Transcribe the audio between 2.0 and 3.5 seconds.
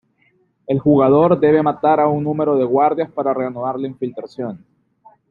un número de guardias para